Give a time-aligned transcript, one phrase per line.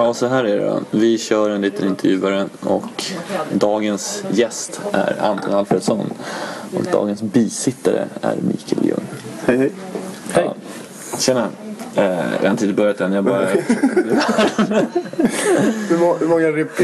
[0.00, 0.80] Ja, så här är det då.
[0.90, 3.04] Vi kör en liten intervjuare och
[3.52, 6.12] dagens gäst är Anton Alfredsson.
[6.74, 9.04] Och dagens bisittare är Mikael Ljung.
[9.46, 9.72] Hej hej.
[10.34, 10.54] Ja.
[11.18, 11.48] Tjena.
[11.94, 13.12] Eh, jag har inte börjat än.
[13.12, 13.46] Jag bara...
[15.88, 16.80] Hur många rep,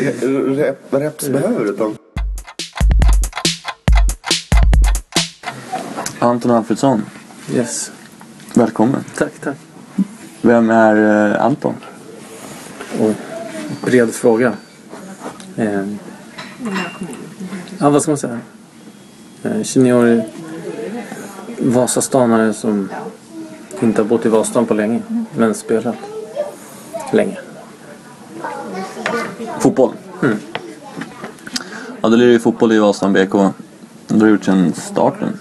[0.59, 1.97] rep, reps behöver du Tom?
[6.19, 7.03] Anton Alfredsson.
[7.55, 7.93] Yes.
[8.55, 9.05] Välkommen.
[9.19, 9.57] Tack, tack.
[10.43, 11.75] Vem är eh, Anton?
[13.01, 13.15] Oj.
[13.85, 14.53] Bred fråga.
[15.57, 15.87] Eh.
[17.79, 18.39] Ja, vad ska man säga?
[19.43, 20.23] Eh, 29-årig
[21.59, 22.89] Vasastanare som
[23.83, 25.03] inte har bott i Vasastan på länge,
[25.37, 25.95] men spelat
[27.13, 27.39] länge.
[29.59, 29.93] Fotboll.
[30.23, 30.37] Mm.
[32.01, 33.33] Ja, då lirar ju fotboll i Vasan BK.
[34.07, 35.39] Du har gjort sen starten.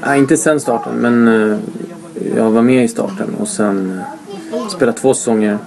[0.00, 1.58] Nej, inte sen starten, men eh,
[2.36, 4.02] jag var med i starten och sen
[4.52, 5.58] eh, spelade två säsonger.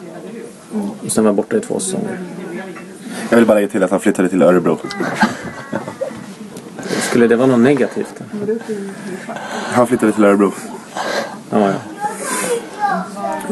[1.05, 2.17] Och sen var jag borta i två säsonger.
[3.29, 4.77] Jag vill bara lägga till att han flyttade till Örebro.
[7.09, 8.13] Skulle det vara något negativt?
[9.73, 10.51] Han flyttade till Örebro.
[11.49, 11.73] Ja, ja.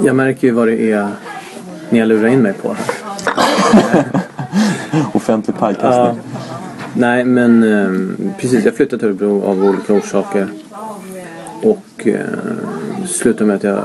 [0.04, 1.10] Jag märker ju vad det är
[1.90, 2.86] ni har lurat in mig på här.
[5.14, 5.60] Offentlig Ja.
[5.60, 6.20] pajkastning.
[6.94, 8.66] Nej, men eh, precis.
[8.66, 10.48] Jag flyttade till Örebro av olika orsaker.
[11.64, 12.26] Och eh,
[13.08, 13.84] slutade med att jag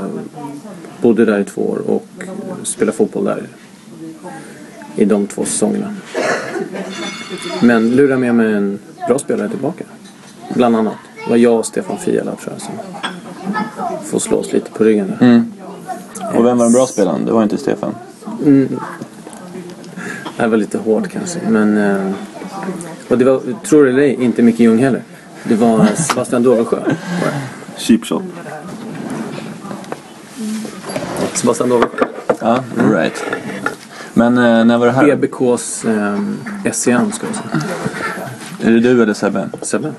[1.01, 2.06] bodde där i två år och
[2.67, 3.43] spelade fotboll där
[4.95, 5.95] i de två säsongerna.
[7.61, 9.83] Men lurade med mig en bra spelare tillbaka.
[10.53, 10.95] Bland annat.
[11.23, 12.73] Det var jag och Stefan Fiala tror jag som
[14.03, 15.27] får slå oss lite på ryggen där.
[15.27, 15.51] Mm.
[16.35, 17.25] Och vem var den bra spelaren?
[17.25, 17.95] Det var inte Stefan.
[20.37, 21.39] Det var lite hårt kanske.
[21.49, 22.11] Men, eh,
[23.07, 25.03] och det var, tror du eller ej, inte Micke Ljung heller.
[25.43, 26.79] Det var Sebastian Dovesjö.
[27.77, 28.23] Cheap shot.
[31.33, 32.06] Sebastian Dovesjö.
[32.39, 33.23] Ja, all right.
[34.13, 35.09] Men eh, när var det här?
[35.09, 36.19] EBKs eh,
[36.63, 37.63] SCM ska jag säga.
[38.63, 39.49] Är det du eller Sebbe?
[39.61, 39.91] Sebbe?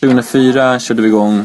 [0.00, 1.44] 2004 körde vi igång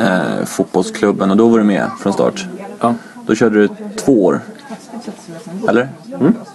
[0.00, 2.46] eh, fotbollsklubben och då var du med från start.
[2.80, 2.94] Ja.
[3.26, 4.40] Då körde du två år.
[5.68, 5.88] Eller?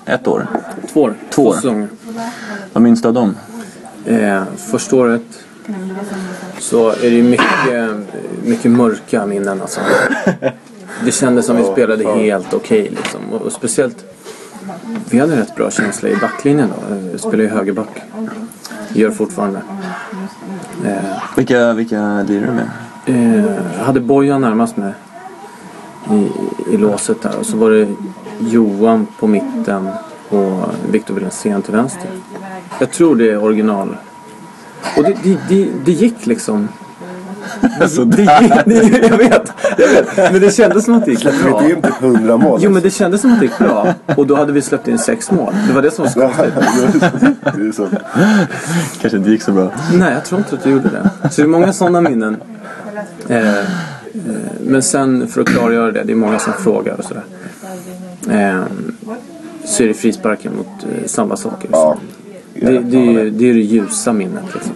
[0.05, 0.47] Ett år.
[0.93, 1.15] Två år.
[1.29, 1.53] Två år.
[1.53, 1.87] säsonger.
[2.73, 3.35] Vad minns du av dem?
[4.05, 5.42] Eh, första året
[6.63, 7.97] så är det mycket,
[8.43, 9.79] mycket mörka minnen alltså.
[11.05, 13.19] Det kändes som vi spelade helt okej liksom.
[13.31, 14.05] Och, och speciellt,
[15.09, 16.95] vi hade rätt bra känsla i backlinjen då.
[17.11, 18.01] Jag spelade ju högerback.
[18.93, 19.61] Gör fortfarande.
[20.85, 20.95] Eh,
[21.37, 22.69] Vilka, vilka lirar du med?
[23.45, 24.93] Eh, hade Bojan närmast mig
[26.11, 26.27] i,
[26.73, 27.39] i låset där.
[27.39, 27.87] Och så var det
[28.39, 29.89] Johan på mitten
[30.29, 32.09] och Victor Wilensén till vänster.
[32.79, 33.95] Jag tror det är original.
[34.97, 36.67] Och det, det, det, det gick liksom.
[37.81, 40.31] Alltså, Det, gick- det, jag vet, jag vet.
[40.31, 41.59] Men det kändes som att det gick Släppte bra.
[41.59, 42.59] vi inte in 100 mål?
[42.63, 43.93] Jo men det kändes som att det gick bra.
[44.17, 45.53] Och då hade vi släppt in sex mål.
[45.67, 47.01] Det var det som var så konstigt.
[47.55, 47.87] det är så.
[49.01, 49.71] Kanske inte gick så bra.
[49.93, 51.29] Nej, jag tror inte att du gjorde det.
[51.29, 52.37] Så det är många sådana minnen.
[53.27, 53.63] Eh, eh,
[54.61, 57.23] men sen för att klargöra det, det är många som frågar och sådär.
[58.29, 58.63] Eh,
[59.65, 61.69] så är det frisparken mot eh, samma saker.
[61.71, 61.97] Ja.
[62.63, 64.73] Det, det, är ju- det är det ljusa minnet liksom.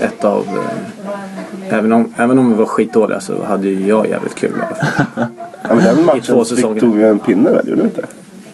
[0.00, 0.46] Ett av...
[0.48, 4.54] Eh, även, om, även om vi var skitdåliga så hade ju jag jävligt kul i
[4.54, 5.26] alla fall.
[5.68, 6.74] Ja, men den två matchen säsonger.
[6.74, 7.68] fick tog vi en pinne väl?
[7.68, 8.06] Gjorde vi inte?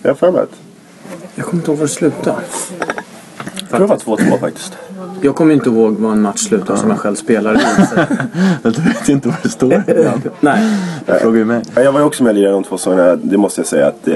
[0.02, 0.50] Jag har för mig att.
[1.34, 2.36] Jag kommer inte ihåg var det slutade.
[3.60, 4.72] Jag tror det var 2-2 faktiskt.
[5.24, 7.62] Jag kommer inte ihåg vad en match slutade som jag själv spelade i.
[8.62, 9.82] Jag vet inte vad det står.
[10.40, 10.78] Nej.
[11.06, 11.62] Jag frågar ju mig.
[11.74, 13.16] Ja, Jag var ju också med lirade de två säsongerna.
[13.16, 14.14] Det måste jag säga att eh,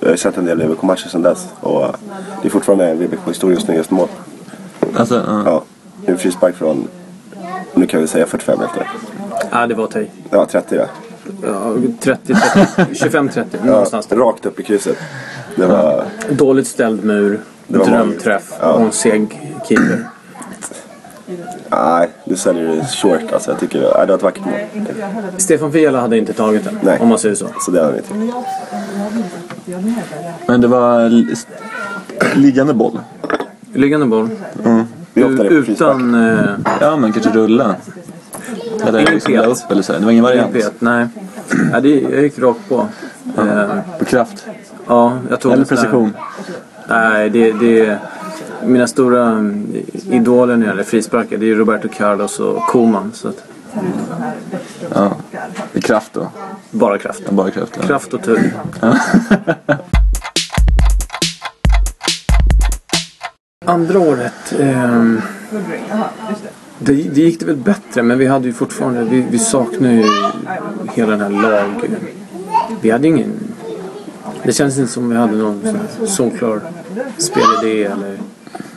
[0.00, 1.46] jag har sett en del VBK-matcher sedan dess.
[1.60, 1.90] Och eh,
[2.42, 4.08] det är fortfarande VBK-historiens snyggaste mål.
[4.96, 5.42] Alltså, ja.
[5.46, 5.62] Ja,
[6.06, 6.88] en frispark från,
[7.74, 8.90] nu kan vi säga 45 meter.
[9.50, 10.10] Ja, det var i.
[10.30, 10.84] Ja, 30 ja.
[11.42, 12.34] Ja, 30,
[12.76, 14.16] 30, 25, 30 ja någonstans där.
[14.16, 14.96] rakt upp i krysset.
[15.56, 18.72] Det var, Dåligt ställd mur, drömträff Ja.
[18.72, 20.04] och en seg keeper.
[21.68, 23.50] Nej, du säljer det short alltså.
[23.50, 24.54] Jag tycker, nej, det var ett vackert mål.
[25.36, 26.98] Stefan Fiala hade inte tagit den, Nej.
[27.00, 27.46] om man säger så.
[27.60, 28.14] Så det vi inte.
[30.46, 31.08] Men det var
[32.36, 33.00] liggande boll.
[33.74, 34.28] Liggande boll.
[35.14, 35.68] Frispark.
[35.68, 37.74] Utan eh, Ja, men kanske rulla.
[38.86, 39.92] Eller Ingen liksom upp eller så.
[39.92, 40.52] Det var ingen variant.
[40.52, 40.72] pet.
[40.78, 41.06] Nej.
[41.72, 42.86] Ja, det, jag gick rakt på.
[43.38, 44.46] Eh, På kraft.
[44.86, 46.12] ja, jag tog Eller precision.
[46.88, 47.98] Nej, det, det
[48.64, 49.66] Mina stora mm,
[50.10, 53.12] idoler när det gäller frisparkar det är Roberto Carlos och Koman.
[53.14, 53.44] Så att,
[54.94, 55.16] Ja.
[55.72, 56.28] Det är kraft då.
[56.70, 57.30] bara kraft.
[57.30, 57.72] Bara kraft.
[57.80, 57.82] Ja.
[57.86, 58.52] Kraft och tur.
[63.64, 64.54] Andra året.
[64.60, 65.20] ehm,
[66.78, 70.04] det, det gick det väl bättre men vi hade ju fortfarande, vi, vi saknar ju
[70.94, 71.88] hela den här lag,
[72.80, 73.32] vi hade ingen...
[74.42, 76.60] Det känns inte som vi hade någon solklar
[77.18, 78.18] spelidé eller...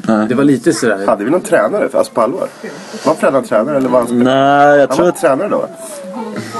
[0.08, 0.28] Nej.
[0.28, 1.06] Det var lite sådär...
[1.08, 1.90] Hade vi någon tränare?
[1.90, 2.48] För, alltså på allvar?
[3.06, 4.68] Var Freddan tränare eller var han spelare?
[4.68, 5.22] Nej, jag Han tror var att...
[5.22, 5.66] tränare då?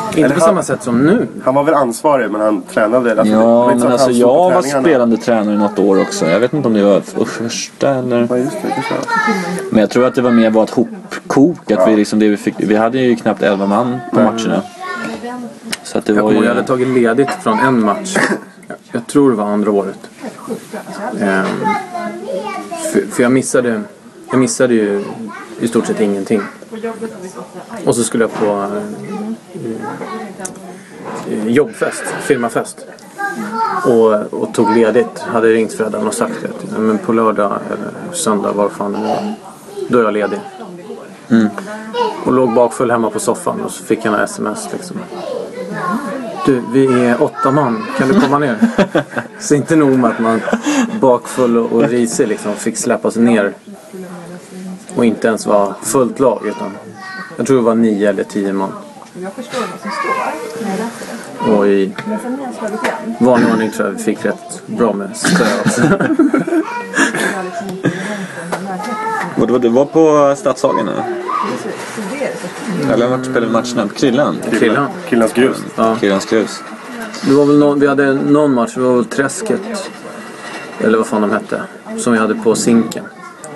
[0.08, 1.28] Inte eller på han- samma sätt som nu.
[1.44, 3.12] Han var väl ansvarig men han tränade?
[3.20, 6.26] Alltså, Ja, men alltså jag var spelande tränare i något år också.
[6.26, 8.28] Jag vet inte om det var första eller...
[8.30, 9.00] Ja just det, kanske det.
[9.72, 11.72] Men jag tror att det var mer ett hopkok.
[11.72, 14.62] Att vi, liksom det vi, fick, vi hade ju knappt 11 man på matcherna.
[15.84, 16.38] Så att det Jag var ju...
[16.42, 18.18] jag hade tagit ledigt från en match.
[18.92, 20.00] Jag- tror det var andra året.
[21.20, 21.46] Ehm,
[22.92, 23.82] för, för jag missade...
[24.32, 25.04] Jag missade ju
[25.60, 26.42] i stort sett ingenting.
[27.86, 28.78] Och så skulle jag på eh,
[31.34, 32.86] eh, jobbfest, firmafest.
[33.86, 35.20] Och, och tog ledigt.
[35.20, 39.34] Hade ringt Freddan och sagt "Ja, men på lördag eller söndag, var fan det
[39.90, 40.40] Då är jag ledig.
[42.26, 44.98] Och låg bakfull hemma på soffan och så fick jag en sms liksom.
[46.46, 47.84] Du, vi är åtta man.
[47.98, 48.58] Kan du komma ner?
[49.40, 50.42] Så inte nog med att man
[51.02, 53.54] bakfull och, risig liksom fick släppas ner.
[54.96, 56.72] Och inte ens var fullt lag utan
[57.38, 58.72] jag tror det var nio eller tio man.
[61.40, 61.94] Och i
[63.20, 65.90] vanlig ordning tror jag vi fick rätt bra med stöd.
[69.36, 70.90] Och det var, det var på Stadshagen
[72.84, 72.94] eller?
[72.94, 73.88] Eller vart spelade vi matcherna?
[73.88, 74.38] På Krillan?
[74.60, 74.88] Krillan.
[75.10, 75.58] Killans grus.
[75.76, 75.96] Ja.
[76.00, 76.60] Krillans grus.
[77.28, 79.62] Det var väl någon, vi hade någon match, det var väl Träsket.
[80.80, 81.62] Eller vad fan de hette.
[81.98, 83.04] Som vi hade på Zinken.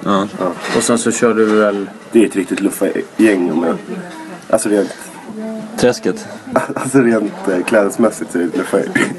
[0.03, 0.27] Ja.
[0.77, 1.89] Och sen så körde vi väl...
[2.11, 3.51] Det är ett riktigt luffa-gäng.
[3.51, 3.77] om jag-
[4.49, 4.89] Alltså rent,
[5.77, 6.27] Träsket.
[6.73, 9.13] alltså rent eh, klädesmässigt så är det ett luffa-gäng.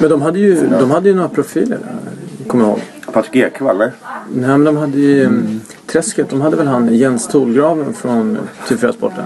[0.00, 2.48] Men de hade ju, de hade ju några profiler där.
[2.48, 2.80] Kommer jag ihåg.
[3.12, 3.90] Patrik Ekwall, nej?
[4.34, 5.24] Nej men de hade ju...
[5.24, 5.60] mm.
[5.86, 8.38] Träsket, de hade väl han Jens Tolgraven från
[8.68, 9.24] TV4-sporten.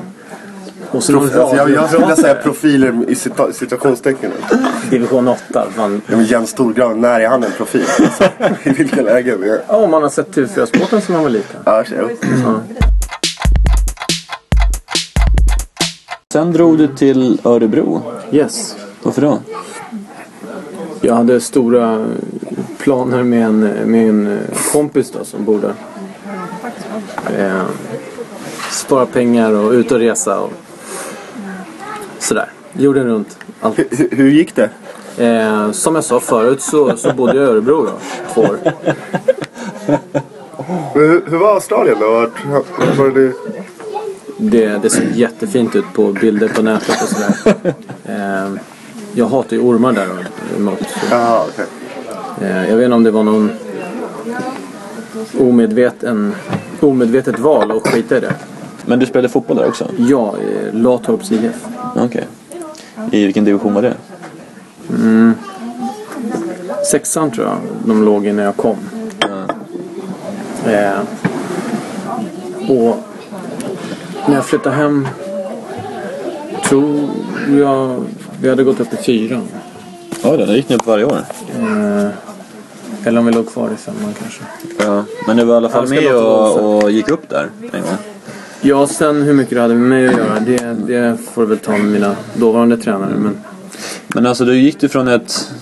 [0.90, 4.30] Och så någon Alltså, jag, jag skulle vilja säga profiler i cita- situationstecken.
[4.90, 5.64] Division 8.
[5.76, 6.02] Fan.
[6.06, 7.84] Ja, men Jens Storgraven, när är han en profil?
[8.00, 8.24] Alltså,
[8.62, 9.38] I vilka lägen?
[9.46, 11.60] Ja, Ja, man har sett TV4-sporten som man var liten.
[11.64, 12.08] ja, jo.
[12.44, 12.60] Ja.
[16.32, 18.02] Sen drog du till Örebro.
[18.30, 18.76] Yes.
[19.02, 19.38] Varför då?
[21.04, 22.06] Jag hade stora
[22.78, 24.38] planer med en, med en
[24.72, 25.74] kompis då som bor där.
[27.38, 27.62] Eh,
[28.70, 30.52] spara pengar och ut och resa och
[32.18, 32.50] sådär.
[32.72, 33.38] Jorden runt.
[33.60, 33.78] Allt.
[33.78, 34.70] Hur, hur gick det?
[35.16, 37.92] Eh, som jag sa förut så, så bodde jag i Örebro då,
[38.34, 38.58] två år.
[40.94, 42.30] Hur, hur var Australien då?
[42.80, 43.32] Vart var det?
[44.36, 47.54] Det, det ser jättefint ut på bilder på nätet och sådär.
[48.04, 48.52] Eh,
[49.14, 50.08] jag hatar ju ormar där
[50.56, 50.86] emot.
[51.10, 51.64] Jaha, okej.
[52.40, 53.50] Eh, jag vet inte om det var någon
[55.40, 56.34] omedveten,
[56.80, 58.34] omedvetet val att skita i det.
[58.86, 59.86] Men du spelade fotboll där också?
[59.96, 61.66] Ja, eh, Latorps IF.
[61.96, 62.26] Okej.
[63.10, 63.94] I vilken division var det?
[66.90, 68.76] Sexan tror jag de låg i när jag kom.
[70.66, 71.00] Eh,
[72.68, 72.96] och
[74.26, 75.08] när jag flyttade hem
[76.64, 77.10] tror
[77.58, 78.04] jag
[78.42, 79.48] vi hade gått upp i fyran.
[80.22, 81.18] Ja, det gick ni upp varje år.
[81.60, 82.08] Eh,
[83.04, 84.42] eller om vi låg kvar i femman kanske.
[84.78, 85.04] Ja.
[85.26, 87.96] Men du var i alla fall Ja, med och, och gick upp där en gång?
[88.60, 91.72] Ja, sen hur mycket det hade med mig att göra det, det får väl ta
[91.72, 93.14] med mina dåvarande tränare.
[93.18, 93.36] Men
[94.14, 95.52] Men alltså du gick du från ett,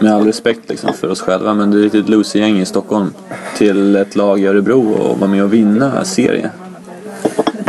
[0.00, 3.12] med all respekt liksom för oss själva, men du gick till ett losergäng i Stockholm
[3.56, 6.50] till ett lag i Örebro och var med och vinna serie.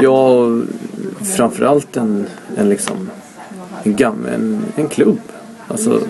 [0.01, 0.61] jag
[1.37, 2.25] framförallt en,
[2.57, 3.09] en liksom
[3.83, 5.19] en, gam, en, en klubb.
[5.67, 6.01] Alltså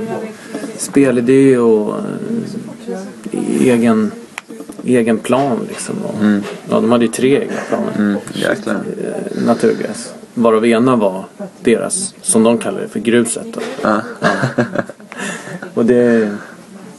[0.77, 1.95] spelidé och
[3.31, 4.11] eh, egen,
[4.85, 5.95] egen plan liksom.
[6.03, 6.15] Och,
[6.69, 7.91] Ja, de hade ju tre egna planer.
[7.97, 8.75] Mm, jäklar.
[8.75, 10.13] Eh, naturgräs.
[10.33, 11.25] Varav ena var
[11.61, 13.45] deras, som de kallar det för gruset.
[13.53, 13.59] Då.
[13.81, 14.01] Ja.
[15.73, 16.31] Och det,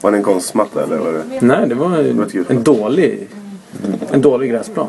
[0.00, 1.46] Var det en konstmatta eller var det?
[1.46, 2.02] nej det var
[2.32, 2.46] grus.
[2.50, 3.28] en dålig,
[4.10, 4.88] en dålig gräsplan.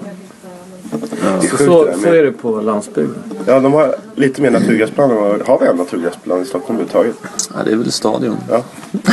[1.00, 3.24] Det är Så, så, det så är det på landsbygden.
[3.46, 5.42] Ja, de har lite mer naturgräsplan än vad...
[5.42, 7.16] Har vi en naturgräsplan i Stockholm överhuvudtaget?
[7.54, 8.38] ja, det är väl stadion.
[8.50, 8.64] Ja.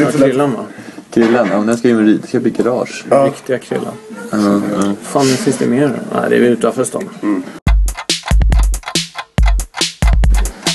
[0.00, 0.64] Ja, Krillan va?
[1.10, 3.04] Krillan, ja, men den ska ju det ska bli garage.
[3.10, 3.26] Ja.
[3.26, 3.94] Riktiga Krillan.
[4.30, 4.38] Ja,
[4.72, 4.92] ja.
[5.02, 6.00] Fan, nu finns det mer?
[6.14, 7.08] Nej, det är utanför stan.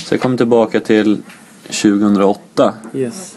[0.05, 1.21] Så jag kom tillbaka till
[1.67, 2.73] 2008.
[2.93, 3.35] Yes.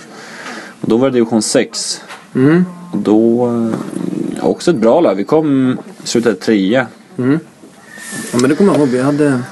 [0.81, 2.01] Och då var det division 6.
[2.35, 2.65] Mm.
[2.93, 5.15] Och då, eh, också ett bra lag.
[5.15, 6.87] Vi kom, slutade trea.
[8.33, 8.89] Ja, men det kommer jag ihåg.
[8.89, 9.43] Vi hade...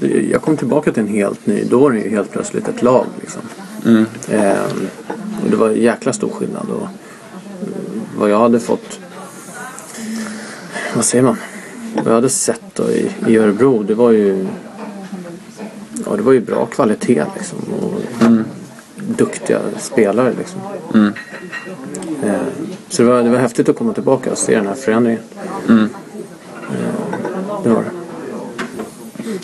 [0.30, 1.64] Jag kom tillbaka till en helt ny...
[1.64, 3.42] Då var det ju helt plötsligt ett lag liksom.
[3.86, 4.06] Mm.
[4.30, 4.88] Ehm,
[5.44, 6.66] och det var en jäkla stor skillnad.
[6.70, 6.88] Och
[8.18, 9.00] vad jag hade fått...
[10.94, 11.36] Vad säger man?
[11.96, 14.46] Vad jag hade sett då i, i Örebro, det var ju...
[16.06, 17.58] Ja, det var ju bra kvalitet liksom.
[17.58, 18.00] Och
[19.16, 20.60] duktiga spelare liksom.
[22.22, 22.34] Eh,
[22.88, 25.20] så det var, det var häftigt att komma tillbaka och se den här förändringen.
[25.68, 25.84] Eh,
[27.64, 27.90] det var det.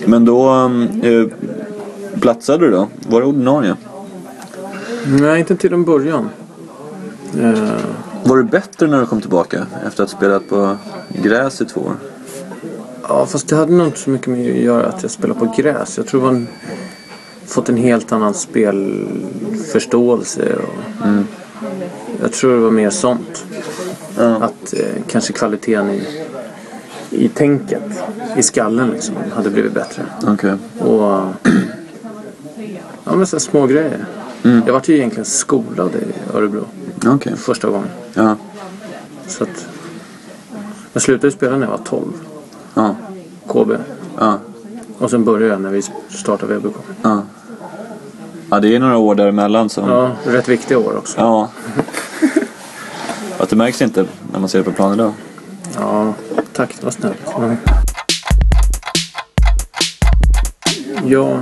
[0.06, 0.50] Men då
[1.02, 1.26] eh,
[2.20, 2.88] platsade du då?
[3.08, 3.76] Var du ordinarie?
[5.20, 6.28] Nej, inte till en början.
[7.40, 7.74] Eh,
[8.24, 10.76] Var du bättre när du kom tillbaka efter att ha spelat på
[11.22, 11.92] gräs i två år?
[13.08, 15.54] ja, fast det hade nog inte så mycket med att göra att jag spelar på
[15.56, 15.96] gräs.
[15.96, 16.48] Jag tror det en,
[17.46, 20.56] fått en helt annan spelförståelse.
[20.56, 20.64] Och,
[22.22, 23.44] Jag tror det var mer sånt.
[24.16, 26.02] Att eh, kanske kvaliteten i,
[27.10, 27.82] i tänket,
[28.36, 30.02] i skallen liksom, hade blivit bättre.
[30.26, 30.54] Okej.
[30.78, 31.22] Och
[33.04, 34.06] ja, men så små grejer.
[34.42, 36.64] Jag vart ju egentligen skolad i Örebro
[37.06, 37.36] Okej.
[37.36, 37.88] första gången.
[38.14, 38.36] Ja.
[39.26, 39.66] Så att
[40.92, 42.02] jag slutade spela när jag var 12.
[42.74, 42.94] Ja.
[43.48, 43.72] KB.
[44.18, 44.38] Ja.
[44.98, 46.76] Och sen började jag när vi startade VBK.
[47.02, 47.22] Ja.
[48.50, 49.88] Ja, det är några år däremellan som...
[49.88, 51.20] Ja, rätt viktiga år också.
[51.20, 51.50] Ja.
[53.38, 55.12] Att det märks inte när man ser det på plan idag.
[55.74, 56.14] Ja,
[56.52, 56.74] tack.
[56.78, 57.16] Det var snällt.
[57.24, 57.56] Ja.
[61.06, 61.40] Ja,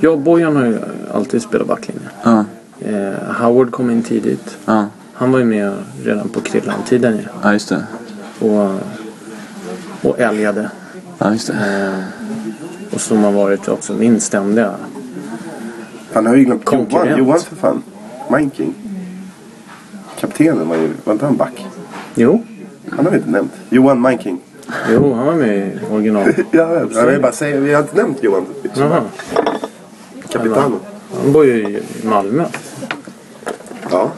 [0.00, 0.78] jag och Bojan har ju
[1.14, 2.08] alltid spelat backlinje.
[2.22, 2.44] Ja.
[2.80, 4.56] Eh, Howard kom in tidigt.
[4.64, 4.86] Ja.
[5.12, 5.72] Han var ju med
[6.04, 7.22] redan på Krillan-tiden ju.
[7.42, 7.86] Ja, just det.
[8.40, 8.70] Och,
[10.10, 10.70] och älgade.
[11.18, 11.54] Ja, just det.
[11.86, 14.74] Eh, och som har varit också min ständiga.
[16.12, 17.18] Han har ju glömt Johan.
[17.18, 17.82] Johan för fan.
[18.30, 18.74] Minking.
[20.24, 21.66] Kaptenen var ju, var inte han back?
[22.14, 22.44] Jo,
[22.90, 23.52] Han har vi inte nämnt.
[23.70, 24.40] Johan Minking.
[24.90, 26.28] jo han var med i original.
[26.50, 28.46] Ja, jag vill bara säga, vi har inte nämnt Johan.
[28.74, 29.02] Jaha.
[30.28, 30.80] Kapitano.
[31.22, 32.44] Han bor ju i Malmö.
[33.90, 34.10] Ja.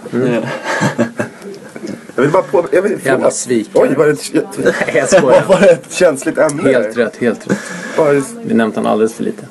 [2.14, 2.66] Jag vill bara på...
[2.72, 3.82] Jag vill, Jävla svikare.
[3.88, 5.44] Oj, var det ett, Nej, jag skojar.
[5.48, 6.62] var det ett känsligt ämne?
[6.62, 8.24] Helt rätt, helt rätt.
[8.42, 9.46] Vi nämnt han alldeles för lite.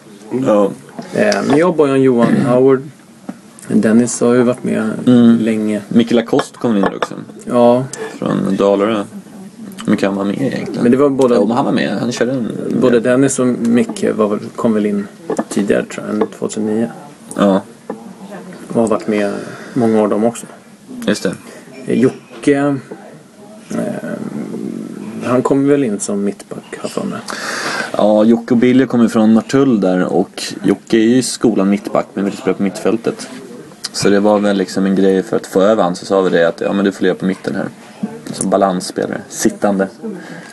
[0.46, 0.72] Ja.
[1.14, 2.82] Eh, men jag, Bojan, Johan, Howard.
[3.68, 4.90] Dennis har ju varit med
[5.42, 5.82] länge.
[5.88, 7.16] Micke Lacoste kom in där också.
[7.46, 7.84] Ja,
[8.18, 9.04] Från Dalarö.
[9.86, 10.84] Hur mycket han var med egentligen?
[10.84, 11.98] men det var båda, Jo, men han var med.
[12.00, 12.52] Han körde en...
[12.82, 15.08] både Dennis och Micke var, kom väl in
[15.50, 16.90] tidigare tror jag, än 2009.
[17.36, 17.62] Ja,
[18.68, 19.34] Och har varit med
[19.74, 20.46] många år de också.
[21.08, 21.36] just det.
[21.86, 22.76] Eh, Jocke,
[23.70, 23.78] eh,
[25.24, 27.20] han kom väl in som mittback jag för mig.
[27.98, 32.08] Ja, Jocke och Billy kommer från Norrtull där och Jocke är ju i skolan mittback
[32.14, 33.28] men vill spela på mittfältet.
[33.96, 36.30] Så det var väl liksom en grej för att få över han så sa vi
[36.30, 37.66] det att ja men du får leva på mitten här.
[38.34, 39.88] Som balansspelare, sittande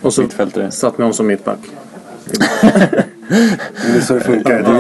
[0.03, 0.71] Och så mittfältare.
[0.71, 1.59] satt med honom som mittback.
[2.31, 2.37] det
[3.97, 4.63] är så det funkar.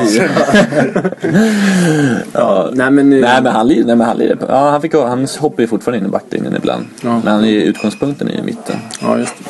[2.33, 4.83] Ja, Nej men, eh, Nej men han lirar, nej men han lirar på, ja han,
[4.83, 6.87] fick, han hoppar ju fortfarande in i backlinjen ibland.
[7.01, 7.21] Ja.
[7.25, 8.77] Men han är, utgångspunkten är ju mitten.
[9.01, 9.45] Ja, just det.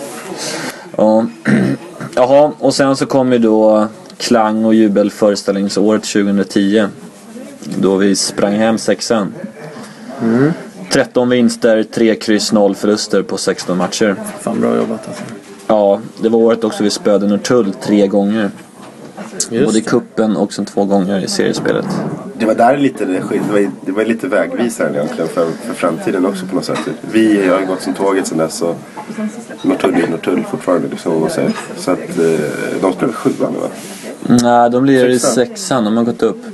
[0.96, 1.26] Ja.
[2.14, 6.86] Jaha, och sen så kom ju då klang och jubelföreställningsåret 2010.
[7.64, 9.34] Då vi sprang hem sexan.
[10.92, 14.16] 13 vinster, 3 kryss, 0 förluster på 16 matcher.
[14.40, 15.22] Fan bra jobbat alltså.
[15.66, 18.50] Ja, det var året också vi spöade Norrtull tre gånger.
[19.50, 21.86] Både i kuppen och sen två gånger i seriespelet.
[22.38, 26.46] Det var där lite det var, det var lite vägvisaren egentligen för, för framtiden också
[26.46, 26.78] på något sätt.
[27.12, 28.76] Vi har ju gått som tåget sedan dess och
[29.62, 31.22] Norrtull är Norrtull fortfarande liksom.
[31.22, 31.40] Och så,
[31.76, 32.40] så att eh,
[32.80, 33.68] de spelar sjuan nu va?
[34.42, 35.46] Nej, de lirar i Sexan.
[35.46, 35.84] sexan.
[35.84, 36.44] De har gått upp.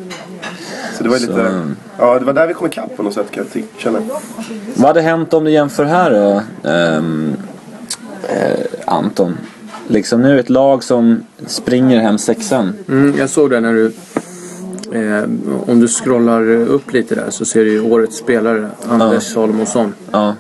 [0.98, 1.32] Så det var lite...
[1.32, 3.98] Så- Ja, det var där vi kom ikapp på något sätt kan jag känna.
[4.74, 7.32] Vad hade hänt om du jämför här då, ehm,
[8.28, 9.36] eh, Anton?
[9.88, 12.72] Liksom nu ett lag som springer hem sexan.
[12.88, 13.92] Mm, jag såg det när du...
[14.92, 15.24] Eh,
[15.66, 19.94] om du scrollar upp lite där så ser du ju årets spelare, Anders Salomonsson.
[20.10, 20.34] Ja,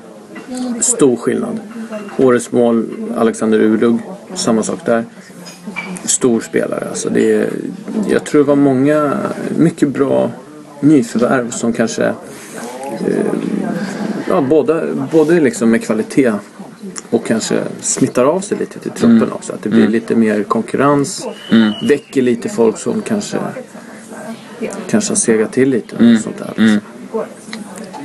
[0.80, 1.60] Stor skillnad.
[2.16, 2.86] Årets mål,
[3.18, 3.98] Alexander Urlug.
[4.34, 5.04] Samma sak där.
[6.04, 6.86] Stor spelare.
[6.90, 7.48] Alltså det är,
[8.08, 9.12] jag tror det var många,
[9.56, 10.30] mycket bra
[10.80, 12.04] nyförvärv som kanske...
[12.04, 12.14] Eh,
[14.28, 14.82] ja, båda,
[15.12, 16.32] både liksom med kvalitet
[17.10, 19.52] och kanske smittar av sig lite till truppen också.
[19.52, 21.26] Att det blir lite mer konkurrens.
[21.88, 23.38] Väcker lite folk som kanske
[24.88, 25.96] kanske har segat till lite.
[25.96, 26.52] Och sånt där.
[26.56, 26.80] Liksom.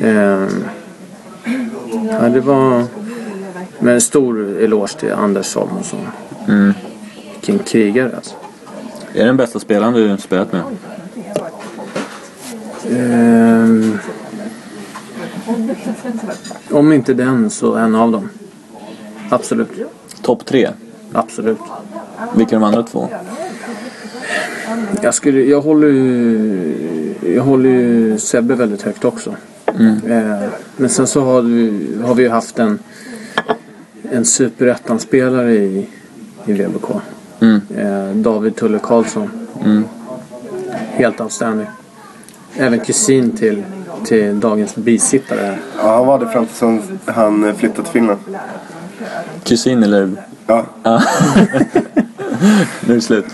[0.02, 0.66] Ehm,
[2.10, 2.84] ja, det var
[3.80, 6.00] med en stor eloge till Anders Salomonsson.
[7.34, 8.36] Vilken krigare alltså.
[9.14, 10.62] är det den bästa spelaren du spelat med?
[12.98, 13.98] Ehm,
[16.72, 18.30] om inte den så en av dem.
[19.30, 19.70] Absolut.
[20.22, 20.70] Topp tre?
[21.14, 21.58] Absolut.
[22.36, 23.08] Vilka är de andra två?
[25.02, 29.36] Jag, skulle, jag håller ju, jag håller ju Sebbe väldigt högt också.
[30.08, 32.80] Eh, men sen så har, vi, har vi ju haft en,
[34.12, 35.88] en superettan-spelare i,
[36.46, 36.90] i VBK.
[37.40, 37.62] Mm.
[37.76, 39.30] Eh, David Tulle Karlsson.
[40.96, 41.68] helt outstanding.
[42.58, 43.64] Även kusin till,
[44.06, 45.58] till dagens bisittare.
[45.78, 48.20] Ja, han var det fram tills han, han eh, flyttade till Finland.
[49.44, 50.12] Kusin eller?
[50.48, 51.02] Ja, Ja.
[52.82, 53.26] nu är det slut.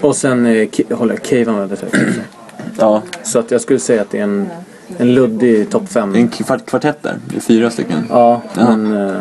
[0.00, 1.16] Och sen eh, håller
[1.58, 2.20] hade sagt också.
[2.78, 4.48] Ja, Så att jag skulle säga att det är en,
[4.98, 6.14] en luddig topp det är fem.
[6.14, 7.16] en kvart- kvartett där.
[7.26, 8.06] Det är fyra stycken.
[8.10, 8.76] Ja, Ja.
[8.76, 9.20] men eh,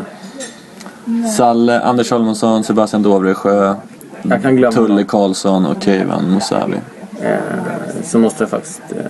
[1.38, 3.76] Salle, Anders Holmonsson, Sebastian Dovresjö,
[4.72, 5.04] Tulle.
[5.04, 6.76] Karlsson och Keivan Musavi.
[7.22, 7.34] Eh,
[8.04, 8.82] så måste jag faktiskt...
[8.90, 9.06] Eh,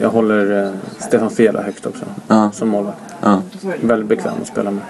[0.00, 2.04] jag håller eh, Stefan Fela högt också.
[2.28, 2.50] Ja.
[2.52, 2.98] Som målvakt.
[3.22, 3.42] Ja.
[3.80, 4.82] Väldigt bekväm att spela med.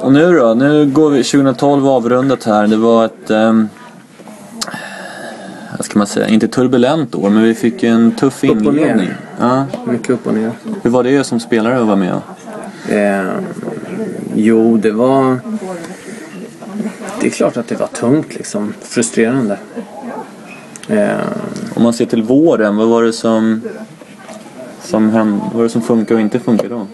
[0.00, 0.54] Och nu då?
[0.54, 2.66] Nu går vi 2012 avrundat här.
[2.66, 3.30] Det var ett...
[3.30, 3.68] Um,
[5.76, 6.28] vad ska man säga?
[6.28, 8.70] Inte turbulent år, men vi fick en tuff och ner.
[8.70, 9.08] inledning.
[9.40, 9.64] Ja.
[9.86, 10.52] Mycket upp och ner.
[10.82, 12.20] Hur var det som spelare att vara med?
[12.88, 13.30] Eh,
[14.34, 15.38] jo, det var...
[17.20, 18.74] Det är klart att det var tungt liksom.
[18.82, 19.58] Frustrerande.
[20.88, 21.16] Eh,
[21.74, 23.60] Om man ser till våren, vad var det som...
[24.82, 26.86] Som hände, vad var det som funkar och inte funkar då?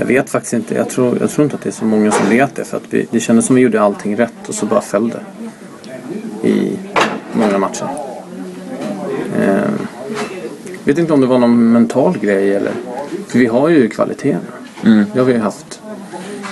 [0.00, 0.74] jag vet faktiskt inte.
[0.74, 2.64] Jag tror, jag tror inte att det är så många som vet det.
[2.64, 5.10] För att vi, det kändes som att vi gjorde allting rätt och så bara föll
[5.10, 5.22] det.
[6.48, 6.78] I
[7.32, 7.88] många matcher.
[9.40, 9.70] Eh,
[10.84, 12.72] vet inte om det var någon mental grej eller...
[13.28, 14.40] För vi har ju kvaliteterna.
[14.84, 15.04] Mm.
[15.12, 15.82] Det har vi ju haft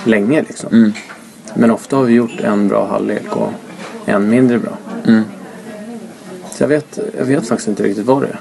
[0.04, 0.72] länge liksom.
[0.72, 0.92] Mm.
[1.58, 3.52] Men ofta har vi gjort en bra halvlek och
[4.04, 4.72] en mindre bra.
[5.06, 5.22] Mm.
[6.50, 8.40] Så jag vet, jag vet faktiskt inte riktigt vad det är.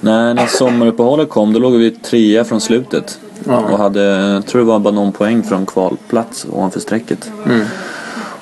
[0.00, 3.20] Nej, när sommaruppehållet kom då låg vi trea från slutet.
[3.44, 3.58] Ja.
[3.58, 7.30] Och hade, jag tror det var bara någon poäng från kvalplats ovanför strecket.
[7.46, 7.66] Mm.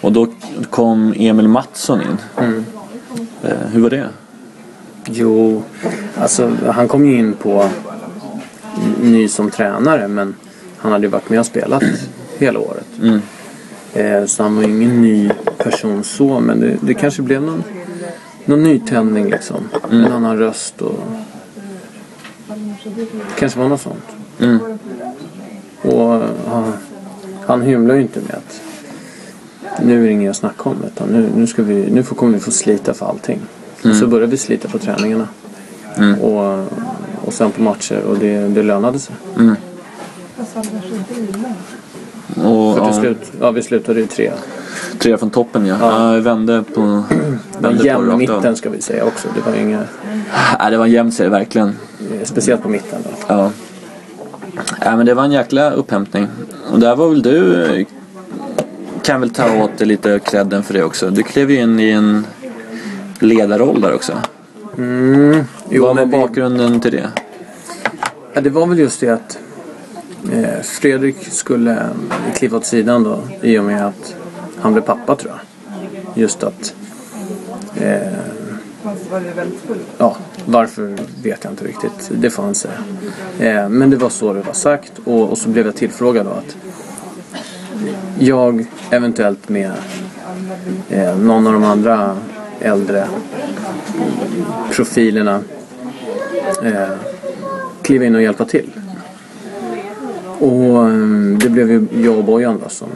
[0.00, 0.26] Och då
[0.70, 2.18] kom Emil Mattsson in.
[2.38, 2.64] Mm.
[3.42, 4.08] Eh, hur var det?
[5.04, 5.62] Jo,
[6.18, 7.68] alltså han kom ju in på
[9.02, 10.34] ny som tränare men
[10.78, 11.82] han hade ju varit med och spelat
[12.40, 12.86] hela året.
[13.02, 13.20] Mm.
[13.94, 17.64] Eh, så han var ju ingen ny person så men det, det kanske blev någon,
[18.44, 19.68] någon nytändning liksom.
[19.90, 21.00] En annan röst och
[23.38, 24.04] kanske var något sånt.
[24.40, 24.58] Mm.
[25.82, 26.72] Och han,
[27.46, 28.60] han hymlar ju inte med att
[29.82, 32.32] nu är det inget att snacka om utan nu, nu, ska vi, nu får, kommer
[32.32, 33.40] vi få slita för allting.
[33.84, 35.28] Och så började vi slita på träningarna.
[35.96, 36.20] Mm.
[36.20, 36.66] Och,
[37.24, 39.14] och sen på matcher och det, det lönade sig.
[39.38, 39.56] Mm.
[42.80, 44.32] För till ja, slut, ja vi slutade ju tre.
[44.98, 45.76] Trea från toppen ja.
[45.80, 46.06] Ja.
[46.06, 46.12] ja.
[46.12, 47.02] vi vände på...
[47.58, 48.18] Vände på jämn av.
[48.18, 49.28] mitten ska vi säga också.
[49.34, 49.84] Det var ju inga,
[50.60, 51.76] Nej, det var en jämn serie verkligen.
[52.24, 53.10] speciellt på mitten då.
[53.26, 53.50] Ja.
[54.84, 54.96] ja.
[54.96, 56.28] men det var en jäkla upphämtning.
[56.72, 57.86] Och där var väl du...
[59.02, 61.10] Kan väl ta åt dig lite credden för det också.
[61.10, 62.26] Du klev ju in i en
[63.20, 64.12] ledarroll där också.
[64.78, 67.08] Mm, jo, Vad var men vi, bakgrunden till det?
[68.34, 69.38] ja, det var väl just det att
[70.62, 74.16] Fredrik skulle eh, kliva åt sidan då i och med att
[74.60, 75.40] han blev pappa tror jag.
[76.22, 76.74] Just att
[77.76, 78.00] eh,
[79.98, 82.10] Ja, varför vet jag inte riktigt.
[82.10, 82.74] Det får han säga.
[83.38, 86.32] Eh, men det var så det var sagt och, och så blev jag tillfrågad då
[86.32, 86.56] att
[88.18, 89.72] jag eventuellt med
[90.88, 92.16] eh, någon av de andra
[92.60, 93.08] äldre
[94.70, 95.40] profilerna
[96.64, 96.88] eh,
[97.82, 98.70] kliva in och hjälpa till.
[100.40, 102.88] Och eh, det blev ju jag och Bojan då som,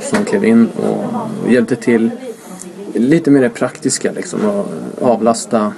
[0.00, 1.04] som klev in och
[1.50, 2.10] hjälpte till
[2.94, 4.66] lite mer det praktiska liksom och
[5.00, 5.72] avlasta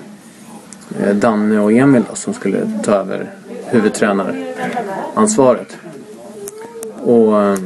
[1.01, 3.31] eh, Danne och Emil då, som skulle ta över
[3.67, 5.77] huvudtränaransvaret.
[7.03, 7.59] Och eh,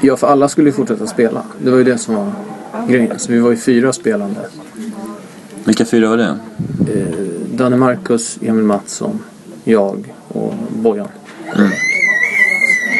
[0.00, 1.42] Ja, för alla skulle ju fortsätta spela.
[1.58, 2.32] Det var ju det som var
[2.88, 3.18] grejen.
[3.18, 4.40] Så vi var ju fyra spelande.
[5.64, 6.38] Vilka fyra var det?
[7.56, 9.18] Danne Marcus, Emil Mattsson,
[9.64, 11.08] jag och Bojan.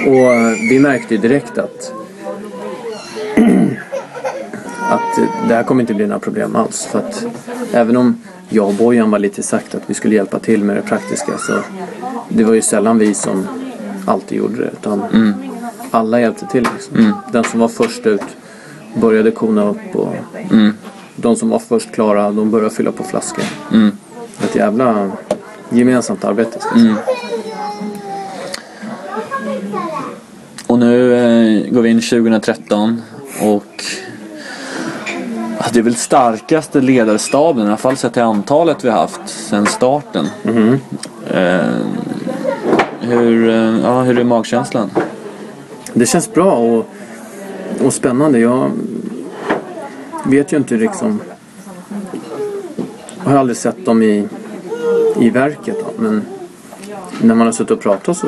[0.06, 1.92] Och eh, vi märkte ju direkt att
[4.90, 6.86] att det här kommer inte bli några problem alls.
[6.90, 7.26] För att
[7.72, 10.82] även om jag och Bojan var lite sagt att vi skulle hjälpa till med det
[10.82, 11.52] praktiska så
[12.28, 13.46] det var ju sällan vi som
[14.06, 14.70] alltid gjorde det.
[14.72, 15.02] Utan
[15.90, 16.68] alla hjälpte till.
[16.74, 17.14] Liksom.
[17.32, 18.22] Den som var först ut
[19.00, 20.14] började kona upp och
[21.16, 23.44] de som var först klara de började fylla på flaskor.
[24.54, 25.10] Ett jävla
[25.70, 26.60] gemensamt arbete.
[26.60, 26.96] Ska säga.
[30.66, 33.02] Och nu eh, går vi in 2013
[33.40, 33.84] och
[35.72, 39.66] det är väl starkaste ledarstaben, i alla fall sett till antalet vi har haft sedan
[39.66, 40.26] starten.
[41.30, 41.60] Eh,
[43.00, 44.90] hur, eh, ja, hur är magkänslan?
[45.92, 46.86] Det känns bra och,
[47.84, 48.38] och spännande.
[48.38, 48.70] Jag
[50.24, 51.20] vet ju inte liksom...
[53.24, 54.28] Jag har aldrig sett dem i,
[55.20, 56.22] i verket då, men
[57.20, 58.26] när man har suttit och pratat så,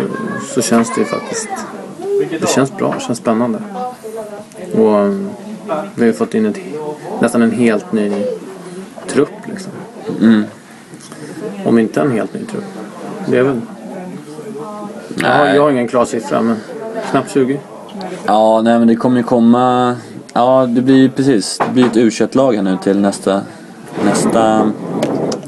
[0.54, 1.48] så känns det ju faktiskt...
[2.40, 3.58] Det känns bra, det känns spännande.
[4.74, 5.30] Och mm,
[5.94, 6.58] vi har ju fått in ett,
[7.20, 8.12] nästan en helt ny
[9.06, 9.72] trupp liksom.
[11.64, 12.64] Om inte en helt ny trupp.
[13.26, 13.60] Det är väl...
[15.22, 16.56] Jag har, jag har ingen klar siffra men
[17.10, 17.60] knappt 20.
[18.26, 19.96] Ja, nej men det kommer ju komma...
[20.32, 21.58] Ja, det blir precis.
[21.58, 23.40] Det blir ett u lag här nu till nästa...
[24.04, 24.72] Nästa...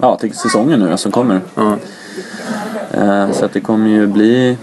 [0.00, 1.40] Ja, till säsongen nu som kommer.
[1.54, 1.76] Ja.
[2.92, 4.56] Eh, Så att det kommer ju bli...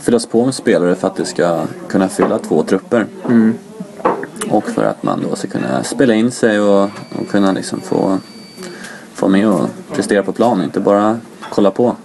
[0.00, 3.06] Fyllas på med spelare för att det ska kunna fylla två trupper.
[4.50, 6.82] Och för att man då ska kunna spela in sig och,
[7.18, 8.18] och kunna liksom få...
[9.14, 11.18] Få med och prestera på plan, inte bara
[11.50, 11.96] kolla på.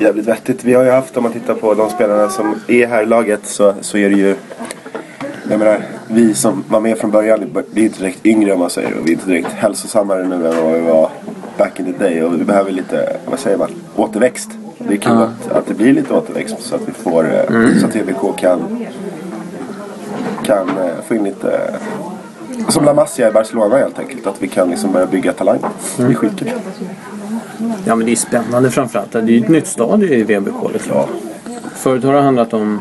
[0.00, 0.64] jävligt vettigt.
[0.64, 3.40] Vi har ju haft, om man tittar på de spelarna som är här i laget
[3.46, 4.36] så, så är det ju
[5.50, 8.70] jag menar, vi som var med från början, vi är inte direkt yngre om man
[8.70, 11.10] säger och vi är inte direkt hälsosammare nu än vad vi var
[11.58, 14.50] back in the day och vi behöver lite, vad säger man, återväxt.
[14.78, 15.22] Det är kul Ja.
[15.22, 18.86] att, att det blir lite återväxt så att vi får, eh, så att TBK kan,
[20.44, 21.74] kan eh, få in lite,
[22.68, 25.58] som La Masia i Barcelona helt enkelt, att vi kan liksom börja bygga talang.
[25.96, 26.50] Det är skitkul.
[27.84, 29.12] Ja men det är spännande framförallt.
[29.12, 30.96] Det är ju ett nytt stadie i VBK liksom.
[31.74, 32.80] Förut har det handlat om,